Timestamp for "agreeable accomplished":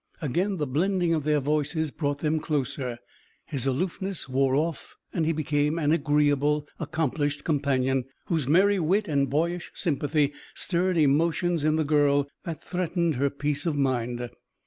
5.91-7.43